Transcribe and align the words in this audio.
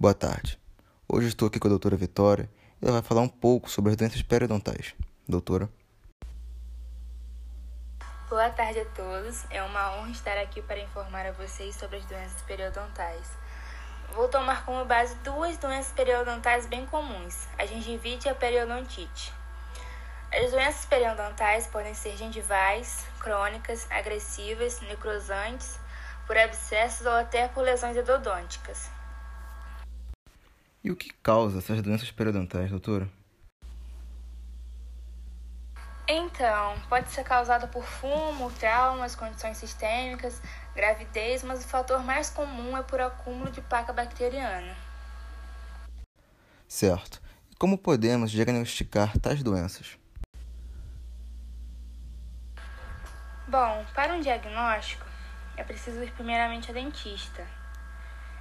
Boa 0.00 0.14
tarde. 0.14 0.56
Hoje 1.08 1.26
estou 1.26 1.48
aqui 1.48 1.58
com 1.58 1.66
a 1.66 1.70
doutora 1.70 1.96
Vitória 1.96 2.48
e 2.80 2.84
ela 2.84 3.00
vai 3.00 3.02
falar 3.02 3.20
um 3.20 3.28
pouco 3.28 3.68
sobre 3.68 3.90
as 3.90 3.96
doenças 3.96 4.22
periodontais. 4.22 4.94
Doutora? 5.28 5.68
Boa 8.30 8.48
tarde 8.48 8.78
a 8.78 8.84
todos. 8.84 9.44
É 9.50 9.60
uma 9.60 9.96
honra 9.96 10.12
estar 10.12 10.38
aqui 10.38 10.62
para 10.62 10.78
informar 10.78 11.26
a 11.26 11.32
vocês 11.32 11.74
sobre 11.74 11.96
as 11.96 12.04
doenças 12.04 12.40
periodontais. 12.42 13.26
Vou 14.14 14.28
tomar 14.28 14.64
como 14.64 14.84
base 14.84 15.16
duas 15.24 15.56
doenças 15.56 15.90
periodontais 15.90 16.64
bem 16.66 16.86
comuns, 16.86 17.48
a 17.58 17.66
gengivite 17.66 18.28
e 18.28 18.30
a 18.30 18.36
periodontite. 18.36 19.32
As 20.32 20.52
doenças 20.52 20.86
periodontais 20.86 21.66
podem 21.66 21.94
ser 21.94 22.16
gengivais, 22.16 23.04
crônicas, 23.18 23.84
agressivas, 23.90 24.80
necrosantes, 24.82 25.76
por 26.24 26.38
abscessos 26.38 27.04
ou 27.04 27.14
até 27.14 27.48
por 27.48 27.64
lesões 27.64 27.96
endodônticas. 27.96 28.96
E 30.88 30.90
o 30.90 30.96
que 30.96 31.12
causa 31.22 31.58
essas 31.58 31.82
doenças 31.82 32.10
periodontais, 32.10 32.70
doutora? 32.70 33.06
Então, 36.08 36.80
pode 36.88 37.10
ser 37.10 37.24
causada 37.24 37.66
por 37.66 37.84
fumo, 37.84 38.50
traumas, 38.52 39.14
condições 39.14 39.58
sistêmicas, 39.58 40.40
gravidez, 40.74 41.42
mas 41.42 41.62
o 41.62 41.68
fator 41.68 42.02
mais 42.02 42.30
comum 42.30 42.74
é 42.74 42.82
por 42.82 43.02
acúmulo 43.02 43.50
de 43.50 43.60
placa 43.60 43.92
bacteriana. 43.92 44.74
Certo. 46.66 47.20
E 47.52 47.56
como 47.56 47.76
podemos 47.76 48.30
diagnosticar 48.30 49.18
tais 49.18 49.42
doenças? 49.42 49.98
Bom, 53.46 53.84
para 53.94 54.14
um 54.14 54.22
diagnóstico, 54.22 55.04
é 55.54 55.62
preciso 55.62 56.02
ir 56.02 56.10
primeiramente 56.12 56.70
ao 56.70 56.74
dentista. 56.74 57.57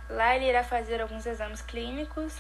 Lá 0.10 0.36
ele 0.36 0.46
irá 0.46 0.64
fazer 0.64 1.02
alguns 1.02 1.26
exames 1.26 1.62
clínicos, 1.62 2.34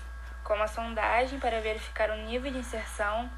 como 0.43 0.63
a 0.63 0.67
sondagem 0.67 1.39
para 1.39 1.59
verificar 1.59 2.09
o 2.09 2.15
nível 2.25 2.51
de 2.51 2.59
inserção, 2.59 3.29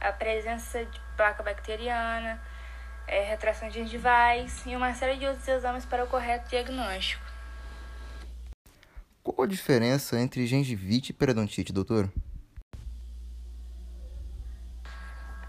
a 0.00 0.12
presença 0.12 0.84
de 0.84 1.00
placa 1.16 1.42
bacteriana, 1.42 2.40
é, 3.06 3.22
retração 3.22 3.70
gengivais 3.70 4.64
e 4.66 4.76
uma 4.76 4.92
série 4.94 5.16
de 5.16 5.26
outros 5.26 5.48
exames 5.48 5.84
para 5.84 6.04
o 6.04 6.06
correto 6.06 6.50
diagnóstico. 6.50 7.24
Qual 9.22 9.42
a 9.42 9.46
diferença 9.46 10.18
entre 10.18 10.46
gengivite 10.46 11.12
e 11.12 11.14
periodontite, 11.14 11.72
doutor? 11.72 12.10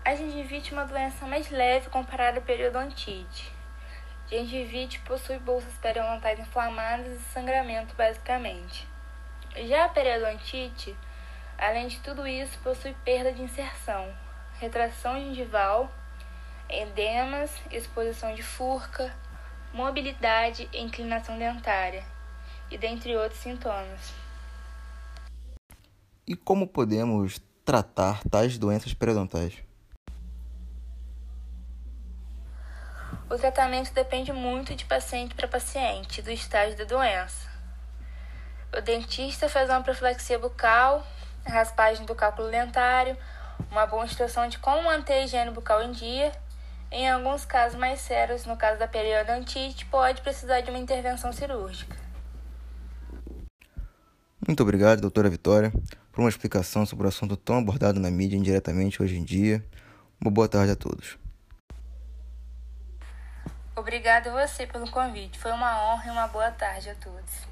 A 0.03 0.16
gengivite 0.16 0.71
é 0.71 0.73
uma 0.73 0.85
doença 0.85 1.25
mais 1.27 1.49
leve 1.49 1.89
comparada 1.89 2.39
à 2.39 2.41
periodontite. 2.41 3.60
Gengivite 4.31 4.97
possui 4.99 5.37
bolsas 5.39 5.73
periodontais 5.81 6.39
inflamadas 6.39 7.19
e 7.19 7.33
sangramento, 7.33 7.93
basicamente. 7.95 8.88
Já 9.67 9.83
a 9.83 9.89
periodontite, 9.89 10.95
além 11.57 11.89
de 11.89 11.99
tudo 11.99 12.25
isso, 12.25 12.57
possui 12.59 12.95
perda 13.03 13.33
de 13.33 13.41
inserção, 13.41 14.07
retração 14.57 15.19
gengival, 15.19 15.91
edemas, 16.69 17.51
exposição 17.69 18.33
de 18.33 18.41
furca, 18.41 19.13
mobilidade 19.73 20.69
e 20.71 20.79
inclinação 20.79 21.38
dentária, 21.38 22.05
e 22.69 22.77
dentre 22.77 23.17
outros 23.17 23.41
sintomas. 23.41 24.13
E 26.25 26.38
como 26.38 26.66
podemos 26.66 27.41
tratar 27.66 28.23
tais 28.29 28.57
doenças 28.57 28.93
periodontais? 28.93 29.61
O 33.31 33.37
tratamento 33.37 33.93
depende 33.93 34.33
muito 34.33 34.75
de 34.75 34.83
paciente 34.83 35.33
para 35.33 35.47
paciente, 35.47 36.21
do 36.21 36.29
estágio 36.29 36.77
da 36.77 36.83
doença. 36.83 37.47
O 38.77 38.81
dentista 38.81 39.47
faz 39.47 39.69
uma 39.69 39.81
profilaxia 39.81 40.38
bucal, 40.38 41.07
raspagem 41.45 42.06
do 42.06 42.13
cálculo 42.13 42.51
dentário, 42.51 43.16
uma 43.72 43.85
boa 43.85 44.03
instrução 44.03 44.50
de 44.50 44.59
como 44.59 44.83
manter 44.83 45.13
a 45.13 45.23
higiene 45.23 45.50
bucal 45.50 45.81
em 45.81 45.94
dia. 45.94 46.33
Em 46.91 47.09
alguns 47.09 47.45
casos 47.45 47.79
mais 47.79 48.01
sérios, 48.01 48.45
no 48.45 48.57
caso 48.57 48.78
da 48.78 48.85
periodontite, 48.85 49.85
pode 49.85 50.22
precisar 50.22 50.59
de 50.59 50.69
uma 50.69 50.79
intervenção 50.79 51.31
cirúrgica. 51.31 51.95
Muito 54.45 54.61
obrigado, 54.61 55.00
doutora 55.00 55.29
Vitória, 55.29 55.72
por 56.11 56.19
uma 56.19 56.29
explicação 56.29 56.85
sobre 56.85 57.06
o 57.06 57.07
assunto 57.07 57.38
tão 57.38 57.59
abordado 57.59 57.97
na 57.97 58.11
mídia 58.11 58.35
indiretamente 58.35 59.01
hoje 59.01 59.16
em 59.16 59.23
dia. 59.23 59.63
Uma 60.19 60.29
boa 60.29 60.50
tarde 60.50 60.73
a 60.73 60.75
todos. 60.75 61.20
Obrigada 63.75 64.29
a 64.29 64.45
você 64.45 64.67
pelo 64.67 64.89
convite. 64.91 65.39
Foi 65.39 65.51
uma 65.51 65.81
honra 65.83 66.07
e 66.07 66.11
uma 66.11 66.27
boa 66.27 66.51
tarde 66.51 66.89
a 66.89 66.95
todos. 66.95 67.47